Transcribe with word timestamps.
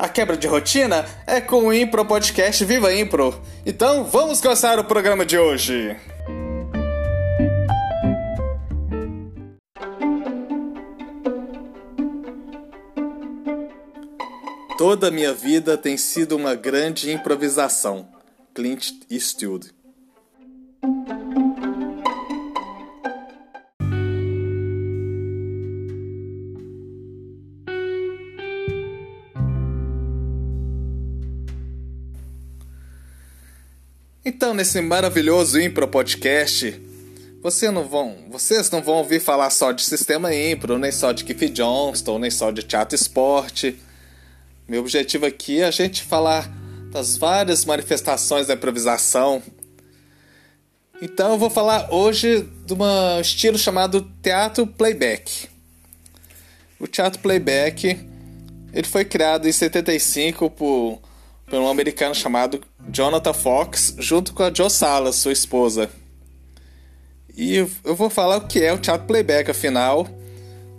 A 0.00 0.08
quebra 0.08 0.34
de 0.34 0.46
rotina 0.46 1.04
é 1.26 1.42
com 1.42 1.66
o 1.66 1.74
Impro 1.74 2.06
Podcast 2.06 2.64
Viva 2.64 2.90
Impro. 2.90 3.38
Então 3.66 4.02
vamos 4.02 4.40
começar 4.40 4.78
o 4.78 4.84
programa 4.84 5.26
de 5.26 5.36
hoje. 5.36 5.94
Toda 14.78 15.08
a 15.08 15.10
minha 15.10 15.34
vida 15.34 15.76
tem 15.76 15.98
sido 15.98 16.34
uma 16.34 16.54
grande 16.54 17.12
improvisação. 17.12 18.08
Clint 18.54 18.92
Eastwood. 19.10 19.79
Então, 34.22 34.52
nesse 34.52 34.82
maravilhoso 34.82 35.58
Impro 35.58 35.88
Podcast, 35.88 36.78
você 37.42 37.70
não 37.70 37.88
vão, 37.88 38.26
vocês 38.28 38.70
não 38.70 38.82
vão 38.82 38.96
ouvir 38.96 39.18
falar 39.18 39.48
só 39.48 39.72
de 39.72 39.82
sistema 39.82 40.34
Impro, 40.34 40.78
nem 40.78 40.92
só 40.92 41.10
de 41.10 41.24
Keith 41.24 41.50
Johnston, 41.54 42.18
nem 42.18 42.30
só 42.30 42.50
de 42.50 42.62
teatro 42.62 42.94
esporte. 42.94 43.78
Meu 44.68 44.82
objetivo 44.82 45.24
aqui 45.24 45.62
é 45.62 45.64
a 45.64 45.70
gente 45.70 46.02
falar 46.02 46.52
das 46.92 47.16
várias 47.16 47.64
manifestações 47.64 48.46
da 48.46 48.52
improvisação. 48.52 49.42
Então 51.00 51.32
eu 51.32 51.38
vou 51.38 51.48
falar 51.48 51.88
hoje 51.90 52.46
de 52.66 52.74
um 52.74 53.20
estilo 53.22 53.56
chamado 53.56 54.06
teatro 54.22 54.66
playback. 54.66 55.48
O 56.78 56.86
teatro 56.86 57.22
playback 57.22 57.98
ele 58.70 58.86
foi 58.86 59.06
criado 59.06 59.48
em 59.48 59.52
75 59.52 60.50
por 60.50 61.00
por 61.50 61.58
um 61.58 61.68
americano 61.68 62.14
chamado 62.14 62.62
Jonathan 62.88 63.32
Fox, 63.32 63.96
junto 63.98 64.32
com 64.32 64.44
a 64.44 64.50
Jo 64.50 64.70
Salas, 64.70 65.16
sua 65.16 65.32
esposa. 65.32 65.90
E 67.36 67.56
eu 67.56 67.96
vou 67.96 68.08
falar 68.08 68.36
o 68.36 68.46
que 68.46 68.62
é 68.62 68.72
o 68.72 68.78
teatro 68.78 69.06
playback, 69.06 69.50
afinal. 69.50 70.06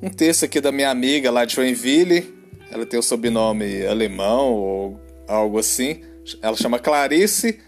Um 0.00 0.08
texto 0.08 0.44
aqui 0.44 0.60
da 0.60 0.70
minha 0.70 0.88
amiga 0.88 1.30
lá 1.30 1.44
de 1.44 1.56
Joinville, 1.56 2.32
ela 2.70 2.86
tem 2.86 2.98
o 2.98 3.02
sobrenome 3.02 3.84
alemão 3.84 4.52
ou 4.52 5.00
algo 5.26 5.58
assim. 5.58 6.02
Ela 6.40 6.56
chama 6.56 6.78
Clarice 6.78 7.58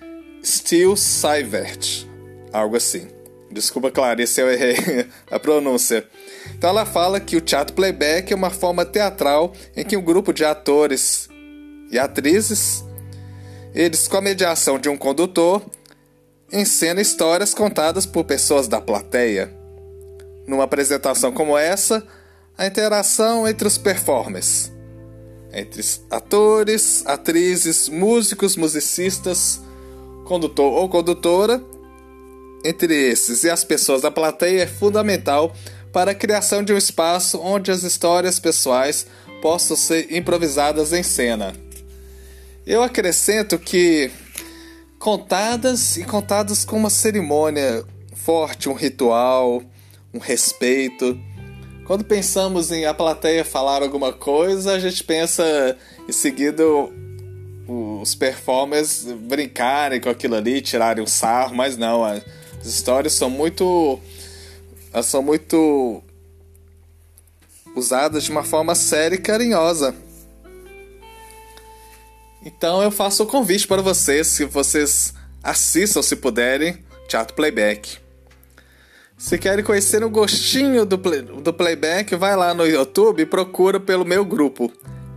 Steele 0.42 0.97
Seivert, 0.97 2.06
algo 2.53 2.77
assim. 2.77 3.09
Desculpa, 3.50 3.91
Clarice, 3.91 4.41
eu 4.41 4.50
errei 4.50 5.06
a 5.31 5.39
pronúncia. 5.39 6.06
Então 6.56 6.70
ela 6.70 6.87
fala 6.87 7.20
que 7.20 7.37
o 7.37 7.41
teatro 7.41 7.75
playback 7.75 8.33
é 8.33 8.37
uma 8.37 8.50
forma 8.50 8.84
teatral 8.84 9.53
em 9.77 9.84
que 9.84 9.97
um 9.97 10.03
grupo 10.03 10.33
de 10.33 10.44
atores 10.44 11.28
e 11.91 11.98
atrizes 11.98 12.84
eles, 13.75 14.06
com 14.06 14.16
a 14.16 14.21
mediação 14.21 14.78
de 14.78 14.88
um 14.88 14.97
condutor, 14.97 15.62
encenam 16.53 17.00
histórias 17.00 17.55
contadas 17.55 18.05
por 18.05 18.25
pessoas 18.25 18.69
da 18.69 18.81
plateia. 18.81 19.53
Numa 20.47 20.65
apresentação 20.65 21.33
como 21.33 21.56
essa, 21.56 22.06
a 22.56 22.66
interação 22.66 23.49
entre 23.49 23.66
os 23.66 23.78
performers, 23.78 24.71
entre 25.53 25.82
atores, 26.11 27.03
atrizes, 27.06 27.88
músicos, 27.88 28.56
musicistas, 28.56 29.61
condutor 30.27 30.72
ou 30.72 30.88
condutora, 30.88 31.62
entre 32.65 32.94
esses 32.94 33.43
e 33.44 33.50
as 33.50 33.65
pessoas 33.65 34.03
da 34.03 34.11
plateia 34.11 34.62
é 34.62 34.66
fundamental 34.66 35.55
para 35.93 36.12
a 36.12 36.15
criação 36.15 36.62
de 36.62 36.72
um 36.72 36.78
espaço 36.78 37.41
onde 37.41 37.71
as 37.71 37.82
histórias 37.82 38.38
pessoais 38.38 39.06
possam 39.41 39.77
ser 39.77 40.12
improvisadas 40.12 40.93
em 40.93 41.03
cena. 41.03 41.53
Eu 42.65 42.81
acrescento 42.81 43.59
que 43.59 44.09
contadas 44.97 45.97
e 45.97 46.05
contadas 46.05 46.65
com 46.65 46.77
uma 46.77 46.91
cerimônia 46.91 47.84
forte, 48.15 48.69
um 48.69 48.73
ritual, 48.73 49.65
um 50.15 50.21
respeito. 50.21 51.19
Quando 51.84 52.05
pensamos 52.05 52.71
em 52.71 52.87
a 52.87 52.95
plateia 52.95 53.45
falar 53.45 53.83
alguma 53.83 54.12
coisa, 54.12 54.75
a 54.75 54.78
gente 54.78 55.03
pensa 55.03 55.77
em 56.09 56.12
seguido 56.12 56.93
os 57.67 58.15
performers 58.15 59.06
brincarem 59.27 60.00
com 60.00 60.09
aquilo 60.09 60.37
ali, 60.37 60.61
tirarem 60.61 61.03
um 61.03 61.06
sarro, 61.06 61.56
mas 61.56 61.77
não, 61.77 62.05
as 62.05 62.23
histórias 62.65 63.12
são 63.12 63.29
muito 63.29 63.99
são 65.03 65.21
muito 65.21 66.00
usadas 67.75 68.23
de 68.23 68.31
uma 68.31 68.44
forma 68.44 68.77
séria 68.77 69.17
e 69.17 69.19
carinhosa. 69.19 69.93
Então 72.44 72.82
eu 72.82 72.91
faço 72.91 73.22
o 73.22 73.26
convite 73.26 73.66
para 73.66 73.80
vocês, 73.82 74.26
se 74.26 74.44
vocês 74.44 75.14
assistam, 75.42 76.03
se 76.03 76.16
puderem, 76.16 76.84
Teatro 77.08 77.34
Playback. 77.34 77.98
Se 79.16 79.38
querem 79.38 79.64
conhecer 79.64 80.03
o 80.03 80.10
gostinho 80.10 80.84
do, 80.84 80.98
play, 80.98 81.22
do 81.22 81.52
playback, 81.52 82.16
vai 82.16 82.34
lá 82.34 82.52
no 82.52 82.66
YouTube 82.66 83.22
e 83.22 83.26
procura 83.26 83.78
pelo 83.78 84.04
meu 84.04 84.25
grupo, 84.25 84.72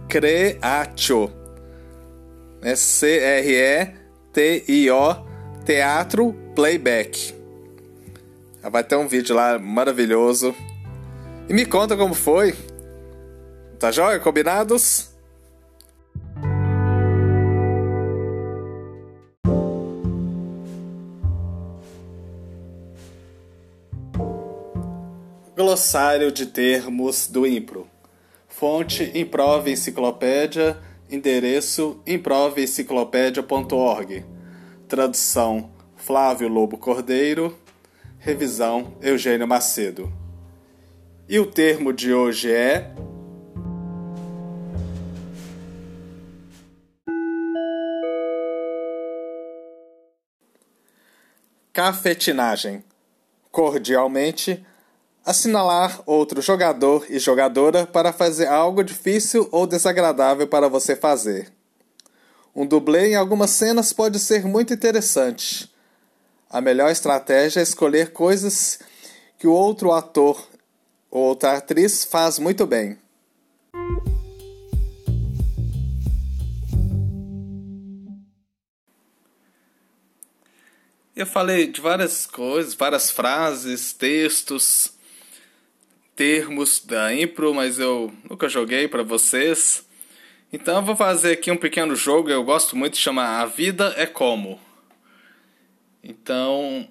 Creatio. 0.08 1.32
É 2.62 2.76
C-R-E-T-I-O 2.76 3.96
Teatro 5.66 6.36
Playback. 6.56 7.34
Vai 8.62 8.84
ter 8.84 8.96
um 8.96 9.08
vídeo 9.08 9.36
lá 9.36 9.58
maravilhoso. 9.58 10.54
E 11.50 11.54
me 11.54 11.66
conta 11.66 11.98
como 11.98 12.14
foi. 12.14 12.54
Tá 13.80 13.92
joia? 13.92 14.20
Combinados? 14.20 15.15
Glossário 25.66 26.32
de 26.32 26.46
termos 26.46 27.26
do 27.26 27.48
Impro. 27.48 27.90
Fonte 28.48 29.12
Improve 29.16 29.72
Enciclopédia. 29.72 30.78
Endereço 31.10 32.00
improveenciclopédia.org. 32.06 34.24
Tradução 34.88 35.72
Flávio 35.96 36.48
Lobo 36.48 36.78
Cordeiro. 36.78 37.58
Revisão 38.20 38.96
Eugênio 39.02 39.48
Macedo. 39.48 40.14
E 41.28 41.40
o 41.40 41.48
termo 41.48 41.92
de 41.92 42.14
hoje 42.14 42.52
é 42.52 42.94
cafetinagem. 51.74 52.84
Cordialmente, 53.50 54.64
assinalar 55.26 56.02
outro 56.06 56.40
jogador 56.40 57.08
e 57.10 57.18
jogadora 57.18 57.88
para 57.88 58.14
fazer 58.14 58.48
algo 58.48 58.84
difícil 58.84 59.50
ou 59.52 59.66
desagradável 59.66 60.48
para 60.48 60.70
você 60.70 60.96
fazer. 60.96 61.52
Um 62.56 62.66
dublê 62.66 63.08
em 63.08 63.16
algumas 63.16 63.50
cenas 63.50 63.92
pode 63.92 64.20
ser 64.20 64.46
muito 64.46 64.74
interessante. 64.74 65.70
A 66.48 66.62
melhor 66.62 66.92
estratégia 66.92 67.60
é 67.60 67.64
escolher 67.64 68.14
coisas 68.14 68.80
que 69.40 69.48
o 69.48 69.52
outro 69.52 69.92
ator 69.92 70.48
ou 71.10 71.24
outra 71.24 71.58
atriz 71.58 72.06
faz 72.06 72.38
muito 72.38 72.68
bem. 72.68 72.98
Eu 81.16 81.26
falei 81.26 81.68
de 81.72 81.80
várias 81.80 82.28
coisas, 82.28 82.74
várias 82.74 83.10
frases, 83.10 83.94
textos, 83.94 84.95
termos 86.16 86.80
da 86.80 87.14
Impro, 87.14 87.54
mas 87.54 87.80
eu 87.80 88.14
nunca 88.30 88.48
joguei 88.48 88.88
para 88.88 89.04
vocês. 89.04 89.86
Então 90.52 90.78
eu 90.78 90.82
vou 90.84 90.96
fazer 90.96 91.34
aqui 91.34 91.52
um 91.52 91.58
pequeno 91.58 91.96
jogo, 91.96 92.30
eu 92.30 92.44
gosto 92.44 92.76
muito 92.76 92.94
de 92.94 93.00
chamar 93.00 93.42
A 93.42 93.46
Vida 93.46 93.94
é 93.98 94.06
Como. 94.06 94.60
Então 96.04 96.88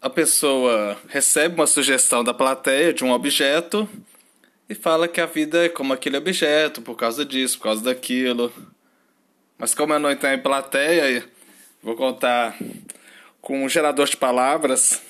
a 0.00 0.10
pessoa 0.10 0.96
recebe 1.08 1.54
uma 1.54 1.66
sugestão 1.66 2.22
da 2.22 2.34
plateia 2.34 2.92
de 2.92 3.02
um 3.02 3.12
objeto 3.12 3.88
e 4.68 4.74
fala 4.74 5.08
que 5.08 5.20
a 5.20 5.26
vida 5.26 5.64
é 5.64 5.68
como 5.68 5.92
aquele 5.92 6.16
objeto, 6.16 6.82
por 6.82 6.96
causa 6.96 7.24
disso, 7.24 7.58
por 7.58 7.64
causa 7.64 7.82
daquilo. 7.82 8.52
Mas 9.56 9.74
como 9.74 9.94
eu 9.94 9.98
não 9.98 10.10
estou 10.10 10.28
em 10.28 10.38
plateia, 10.38 11.24
vou 11.82 11.96
contar 11.96 12.56
com 13.40 13.64
um 13.64 13.68
gerador 13.68 14.06
de 14.06 14.16
palavras. 14.16 15.00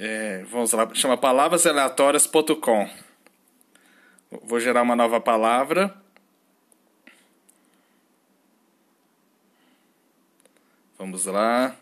É, 0.00 0.44
vamos 0.44 0.70
lá, 0.70 0.88
chama 0.94 1.16
palavrasaleatórias.com. 1.18 2.88
Vou 4.44 4.60
gerar 4.60 4.82
uma 4.82 4.94
nova 4.94 5.20
palavra. 5.20 5.92
Vamos 10.96 11.26
lá. 11.26 11.76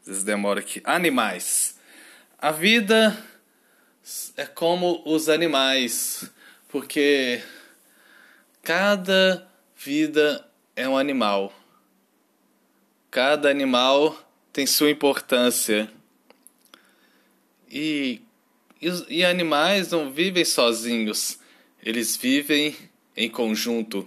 Às 0.00 0.06
vezes 0.06 0.24
demora 0.24 0.60
aqui. 0.60 0.80
Animais. 0.82 1.78
A 2.38 2.50
vida 2.50 3.14
é 4.34 4.46
como 4.46 5.02
os 5.04 5.28
animais, 5.28 6.32
porque 6.66 7.42
cada 8.62 9.46
vida 9.76 10.48
é 10.74 10.88
um 10.88 10.96
animal. 10.96 11.52
Cada 13.10 13.50
animal 13.50 14.16
tem 14.50 14.66
sua 14.66 14.90
importância. 14.90 15.99
E, 17.70 18.20
e, 18.80 18.88
e 19.08 19.24
animais 19.24 19.90
não 19.90 20.10
vivem 20.10 20.44
sozinhos, 20.44 21.38
eles 21.82 22.16
vivem 22.16 22.76
em 23.16 23.30
conjunto. 23.30 24.06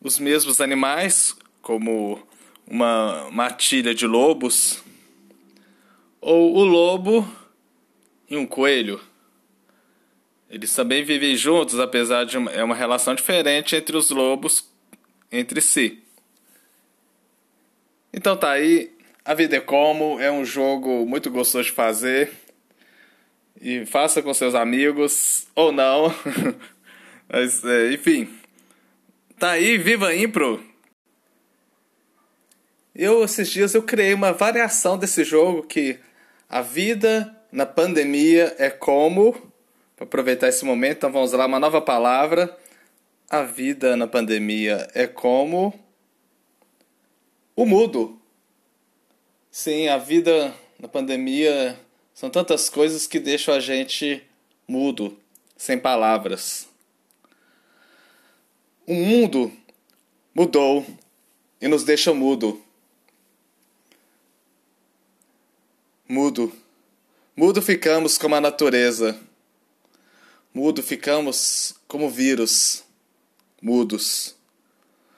Os 0.00 0.18
mesmos 0.18 0.60
animais, 0.60 1.36
como 1.60 2.26
uma 2.66 3.30
matilha 3.30 3.94
de 3.94 4.06
lobos, 4.06 4.82
ou 6.20 6.56
o 6.56 6.64
lobo 6.64 7.28
e 8.28 8.36
um 8.36 8.46
coelho. 8.46 9.00
Eles 10.48 10.74
também 10.74 11.04
vivem 11.04 11.36
juntos, 11.36 11.78
apesar 11.80 12.24
de 12.24 12.38
uma, 12.38 12.50
é 12.52 12.62
uma 12.62 12.74
relação 12.74 13.14
diferente 13.14 13.74
entre 13.74 13.96
os 13.96 14.10
lobos 14.10 14.68
entre 15.30 15.60
si. 15.60 16.02
Então 18.12 18.36
tá 18.36 18.52
aí, 18.52 18.95
a 19.26 19.34
vida 19.34 19.56
é 19.56 19.60
como, 19.60 20.20
é 20.20 20.30
um 20.30 20.44
jogo 20.44 21.04
muito 21.04 21.32
gostoso 21.32 21.64
de 21.64 21.72
fazer. 21.72 22.30
E 23.60 23.84
faça 23.84 24.22
com 24.22 24.32
seus 24.32 24.54
amigos 24.54 25.48
ou 25.52 25.72
não. 25.72 26.14
Mas 27.28 27.64
é, 27.64 27.92
enfim. 27.92 28.28
Tá 29.36 29.50
aí, 29.50 29.76
viva 29.78 30.14
Impro! 30.14 30.64
Eu 32.94 33.24
esses 33.24 33.50
dias 33.50 33.74
eu 33.74 33.82
criei 33.82 34.14
uma 34.14 34.32
variação 34.32 34.96
desse 34.96 35.24
jogo 35.24 35.64
que 35.64 35.98
a 36.48 36.62
vida 36.62 37.36
na 37.50 37.66
pandemia 37.66 38.54
é 38.58 38.70
como. 38.70 39.32
Para 39.96 40.04
aproveitar 40.04 40.46
esse 40.46 40.64
momento, 40.64 40.98
então 40.98 41.10
vamos 41.10 41.32
lá, 41.32 41.46
uma 41.46 41.58
nova 41.58 41.80
palavra. 41.80 42.56
A 43.28 43.42
vida 43.42 43.96
na 43.96 44.06
pandemia 44.06 44.86
é 44.94 45.08
como. 45.08 45.74
O 47.56 47.66
mudo. 47.66 48.20
Sim, 49.58 49.88
a 49.88 49.96
vida 49.96 50.54
na 50.78 50.86
pandemia 50.86 51.80
são 52.12 52.28
tantas 52.28 52.68
coisas 52.68 53.06
que 53.06 53.18
deixam 53.18 53.54
a 53.54 53.58
gente 53.58 54.22
mudo, 54.68 55.18
sem 55.56 55.78
palavras. 55.78 56.68
O 58.86 58.92
mundo 58.92 59.50
mudou 60.34 60.86
e 61.58 61.68
nos 61.68 61.84
deixa 61.84 62.12
mudo. 62.12 62.62
Mudo. 66.06 66.52
Mudo 67.34 67.62
ficamos 67.62 68.18
como 68.18 68.34
a 68.34 68.42
natureza. 68.42 69.18
Mudo 70.52 70.82
ficamos 70.82 71.74
como 71.88 72.10
vírus. 72.10 72.84
Mudos. 73.62 74.36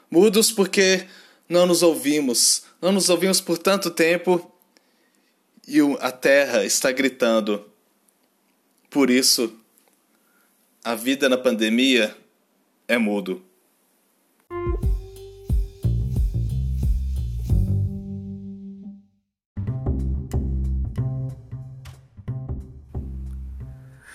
Mudos 0.08 0.52
porque 0.52 1.08
não 1.49 1.67
nos 1.67 1.82
ouvimos. 1.82 2.68
Não 2.81 2.93
nos 2.93 3.09
ouvimos 3.11 3.41
por 3.41 3.59
tanto 3.59 3.91
tempo 3.91 4.53
e 5.67 5.81
a 6.01 6.13
terra 6.13 6.65
está 6.65 6.93
gritando. 6.93 7.65
Por 8.89 9.11
isso, 9.11 9.53
a 10.85 10.95
vida 10.95 11.29
na 11.29 11.37
pandemia 11.37 12.17
é 12.87 12.97
mudo. 12.97 13.43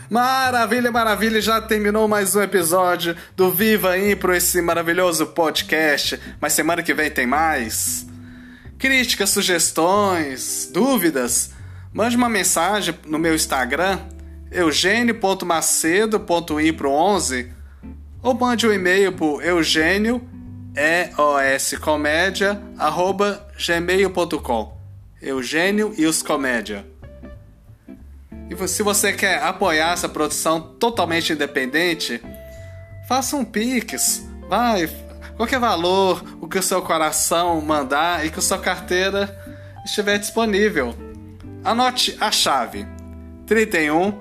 Maravilha, 0.09 0.91
maravilha, 0.91 1.41
já 1.41 1.59
terminou 1.59 2.07
mais 2.07 2.35
um 2.35 2.41
episódio 2.41 3.17
do 3.35 3.51
Viva 3.51 3.97
Impro, 3.97 4.33
esse 4.33 4.61
maravilhoso 4.61 5.27
podcast. 5.27 6.17
Mas 6.39 6.53
semana 6.53 6.81
que 6.81 6.93
vem 6.93 7.11
tem 7.11 7.25
mais. 7.25 8.12
Críticas, 8.83 9.29
sugestões, 9.29 10.69
dúvidas? 10.69 11.51
Mande 11.93 12.17
uma 12.17 12.27
mensagem 12.27 12.93
no 13.05 13.17
meu 13.17 13.33
Instagram, 13.33 13.97
eugênio.macedo.impro11 14.51 17.47
ou 18.21 18.33
mande 18.33 18.67
um 18.67 18.73
e-mail 18.73 19.13
para 19.13 19.47
eugênio, 19.47 20.21
E-O-S-Comédia, 20.75 22.61
arroba 22.77 23.47
gmail.com. 23.57 24.77
Eugênio 25.21 25.93
e 25.97 26.05
os 26.05 26.21
Comédia. 26.21 26.85
E 28.49 28.67
se 28.67 28.83
você 28.83 29.13
quer 29.13 29.41
apoiar 29.41 29.93
essa 29.93 30.09
produção 30.09 30.59
totalmente 30.59 31.31
independente, 31.31 32.21
faça 33.07 33.37
um 33.37 33.45
Pix. 33.45 34.27
Vai, 34.49 34.89
qualquer 35.35 35.59
valor, 35.59 36.23
o 36.41 36.47
que 36.47 36.57
o 36.57 36.63
seu 36.63 36.81
coração 36.81 37.59
mandar 37.61 38.25
e 38.25 38.29
que 38.29 38.39
a 38.39 38.41
sua 38.41 38.59
carteira 38.59 39.37
estiver 39.85 40.17
disponível. 40.17 40.95
Anote 41.63 42.17
a 42.19 42.31
chave: 42.31 42.85
31 43.45 44.19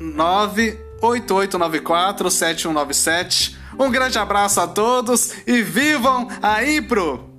98894 0.00 2.30
7197. 2.30 3.56
Um 3.78 3.90
grande 3.90 4.18
abraço 4.18 4.60
a 4.60 4.66
todos 4.66 5.34
e 5.46 5.62
vivam 5.62 6.28
a 6.42 6.64
Impro! 6.64 7.35